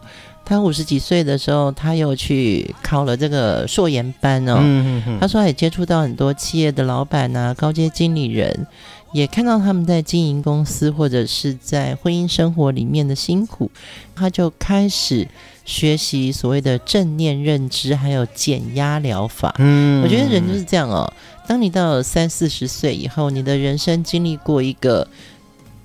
[0.52, 4.56] 他五十几岁的时候，他又去考了这个硕研班哦。
[4.60, 8.66] 嗯、嗯嗯他说他也接触到很多企业的老板啊、高阶经理人，
[9.12, 13.70] 也看到他们在经营公司或者是在婚姻生活里面的辛苦，
[14.14, 15.26] 他就开始
[15.64, 19.54] 学习所谓的正念认知，还有减压疗法。
[19.58, 21.10] 嗯，我觉得人就是这样哦。
[21.48, 25.08] 当你到了三四十岁以后，你的人生经历过一个。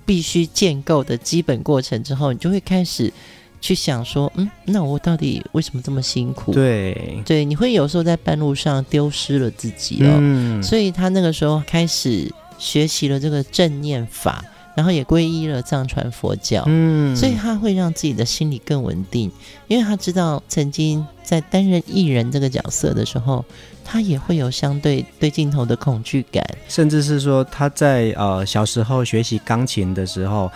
[0.08, 3.12] 必须建构的基本过程之后，你就会开始
[3.60, 6.52] 去想说，嗯，那我到底为什么这么辛苦？
[6.52, 10.16] 对对，你会有时候在半路上丢失了自己哦。
[10.18, 14.44] 嗯，所以他那个时候开始学习了这个正念法，
[14.74, 16.62] 然后也皈依了藏传佛教。
[16.66, 19.30] 嗯，所以他会让自己的心理更稳定，
[19.66, 23.44] 因为他知道曾经在担任艺人这个角色的时候。
[23.90, 30.52] 他也会有相对对镜头的恐惧感，甚至是说他在呃小时候学习钢琴的时候，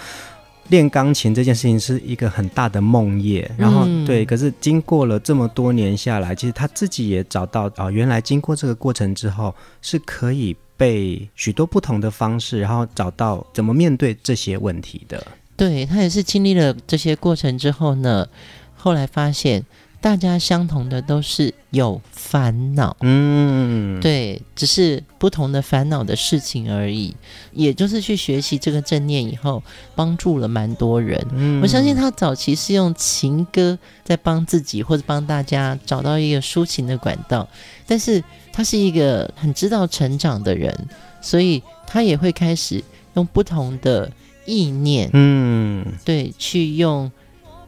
[0.73, 3.47] 练钢琴这件事情是一个很大的梦魇。
[3.59, 15.23] 然后、嗯、对，可是经过了这么多年下来，其实他自己也找到啊、呃，原来经过这个过程之后，是可以被许多不同的方式，然后找到怎么面对这些问题的。
[15.57, 18.27] 对，他也是经历了这些过程之后呢，
[18.75, 19.65] 后来发现。
[20.03, 27.15] 大家相同的都是有烦恼，嗯，对，只是不同的烦恼的事情而已。
[27.53, 29.63] 也就是去学习这个正念以后，
[29.95, 31.25] 帮助了蛮多人。
[31.31, 37.49] 嗯，我相信他早期是用情歌在帮自己或者帮大家找到一个抒情的管道，
[37.87, 38.21] 但是
[38.53, 40.77] 他是一个很知道成长的人，
[41.21, 42.83] 所以他也会开始
[43.15, 44.11] 用不同的
[44.47, 47.09] 意念，嗯，对，去用。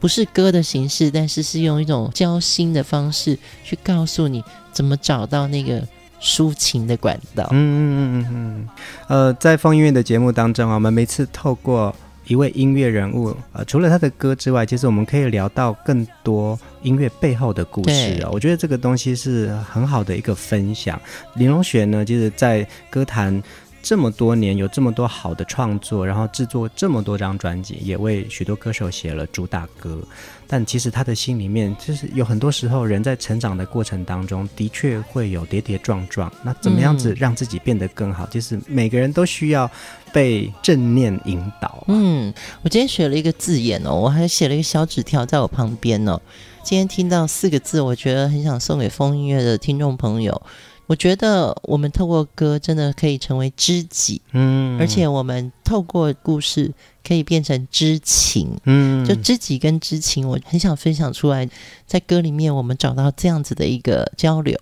[0.05, 5.81] 不是歌的形式，但是是用一种交心的方式去告诉你怎么找到那个
[6.21, 7.47] 抒情的管道。
[7.49, 8.69] 嗯嗯嗯嗯嗯。
[9.07, 11.91] 呃，在放音乐的节目当中啊，我们每次透过
[12.27, 18.29] 一位音乐人物，呃，除了他的歌之外，其实我们可以聊到更多音乐背后的故事啊。
[18.31, 21.01] 我觉得这个东西是很好的一个分享。
[21.33, 23.41] 林隆璇呢，就是在歌坛。
[23.85, 30.01] 这么多年有这么多好的创作，然后制作这么多张专辑，也为许多歌手写了主打歌。
[30.47, 36.33] 但其实他的心里面，就是有很多时候人在成长的过程当中，的确会有跌跌撞撞。
[36.41, 38.25] 那怎么样子让自己变得更好？
[38.25, 39.69] 嗯、就是每个人都需要
[40.11, 41.83] 被正念引导。
[41.87, 42.33] 嗯，
[42.63, 46.19] 我今天学了一个字眼哦，我还写了一个小纸条在我旁边哦。
[46.63, 50.41] 今天听到四个字，我觉得很想送给风音乐的听众朋友。
[50.87, 56.71] 我觉得我们透过歌真的可以成为知己，嗯，而且我们透过故事
[57.05, 61.49] 可以变成知情，嗯，就知己跟知情，我很想分享出来，
[61.87, 64.55] 在歌里面我们找到这样子的一个交流。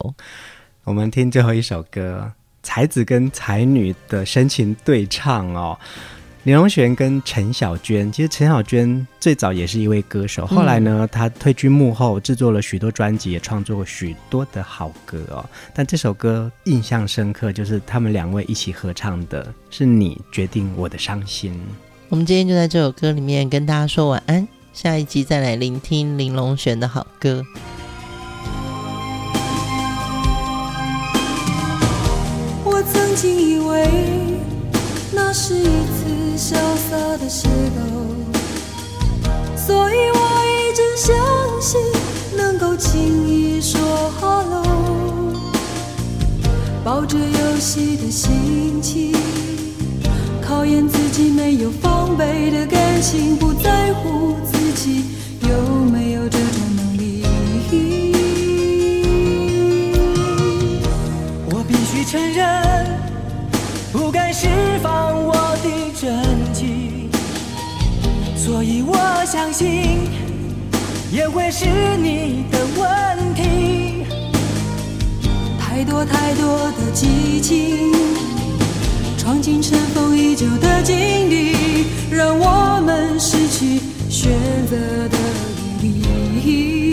[0.86, 5.78] 我们听最后一首歌，才子跟才女的深情对唱哦。
[6.44, 15.46] 林隆璇跟陈小娟，其实陈小娟最早也是一位歌手，后来呢，她退居幕后，制作了许多专辑，也创作过许多的好歌哦。
[15.74, 21.58] 但这首歌印象深刻，就是他们两位一起合唱的，是你决定我的伤心。
[22.10, 27.42] 我们今天就在这首歌里面跟大家说晚安，下一集再来聆听林隆璇的好歌。
[37.18, 37.48] 的邂逅，
[39.56, 41.16] 所以我一直相
[41.62, 41.80] 信
[42.36, 43.80] 能够轻易说
[44.20, 44.64] hello，
[46.84, 49.14] 抱着游戏的心情，
[50.42, 55.06] 考验自己没有防备的感情，不在乎自己
[55.42, 55.50] 有
[55.92, 57.24] 没有这种能力。
[61.52, 62.88] 我必须承认，
[63.92, 64.48] 不该释
[64.82, 65.34] 放我
[65.64, 65.84] 的。
[65.96, 66.12] 真，
[68.44, 68.94] 所以我
[69.26, 70.02] 相信
[71.14, 71.66] 也会是
[72.02, 74.06] 你的问题。
[75.58, 77.94] 太多太多的激情，
[79.18, 81.56] 闯进尘封已久的经历，
[82.12, 83.80] 让我们失去
[84.10, 84.30] 选
[84.70, 84.76] 择
[85.08, 85.18] 的
[85.82, 86.02] 余
[86.42, 86.84] 地。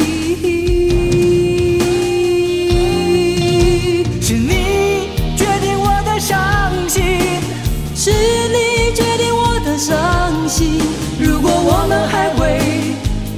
[11.63, 12.59] 我们还会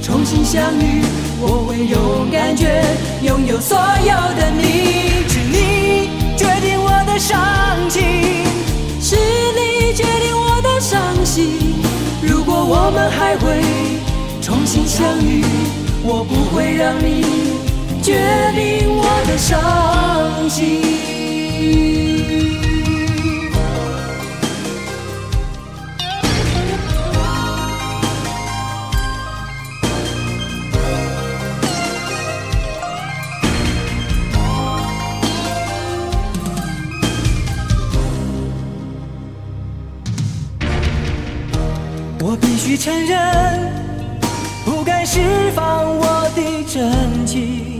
[0.01, 1.03] 重新相遇，
[1.41, 2.83] 我会勇敢绝，
[3.21, 5.23] 拥有所有的你。
[5.33, 8.01] 是你决定我的伤心，
[9.01, 11.75] 是你决定我的伤心。
[12.21, 13.61] 如果我们还会
[14.41, 15.43] 重新相遇，
[16.03, 17.23] 我不会让你
[18.01, 18.13] 决
[18.55, 21.03] 定我的伤心。
[42.83, 43.71] 承认
[44.65, 45.21] 不敢释
[45.55, 47.79] 放我的真情，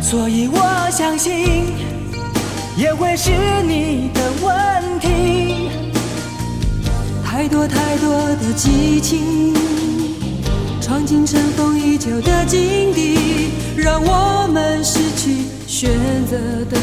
[0.00, 1.74] 所以我相信
[2.74, 3.30] 也会是
[3.66, 5.68] 你的问题。
[7.22, 9.52] 太多太多的激情，
[10.80, 15.90] 闯进尘封已久的境地，让我们失去选
[16.24, 16.38] 择
[16.70, 16.78] 的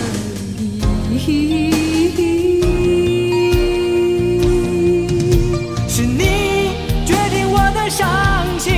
[1.09, 2.52] 意义。
[7.95, 8.07] 伤
[8.57, 8.73] 心，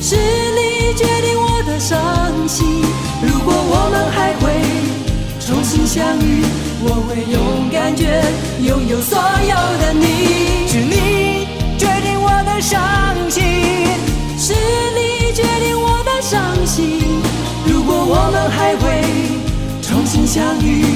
[0.00, 2.00] 是你决定我的伤
[2.48, 2.82] 心。
[3.20, 4.44] 如果我们还会
[5.38, 6.42] 重新相遇，
[6.82, 8.24] 我会勇敢觉，
[8.62, 10.64] 拥有所有的你。
[10.74, 11.46] 是你
[11.78, 12.80] 决定我的伤
[13.28, 13.42] 心，
[14.38, 14.54] 是
[14.96, 17.00] 你决定我的伤心。
[17.66, 19.04] 如果我们还会
[19.82, 20.86] 重新相遇，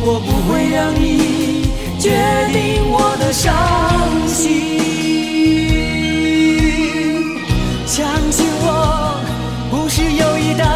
[0.00, 1.68] 我不会让你
[1.98, 2.10] 决
[2.54, 3.52] 定我的伤
[4.26, 5.09] 心。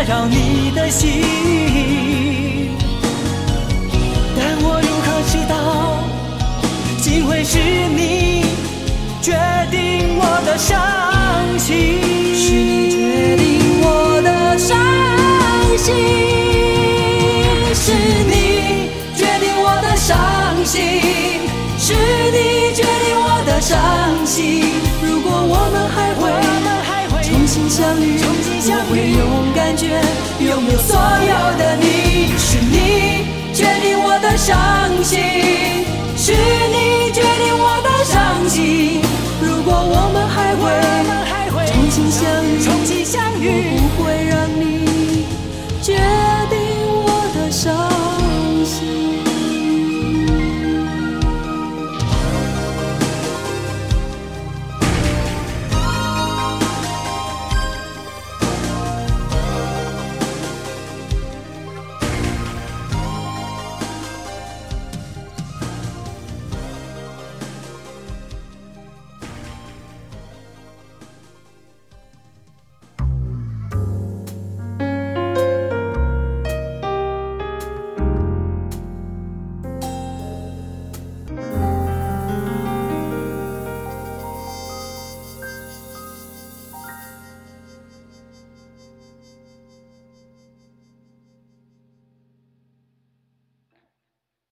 [0.07, 1.54] 让你的心。
[31.05, 32.33] 所有的你。
[32.39, 34.57] 是你决定我的伤
[35.03, 35.21] 心，
[36.17, 39.03] 是你决定我的伤心。
[39.39, 40.24] 如果我们